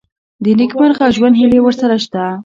د 0.43 0.45
نېکمرغه 0.59 1.05
ژوند 1.15 1.33
هیلې 1.39 1.59
ورسره 1.63 1.95
شته. 2.03 2.23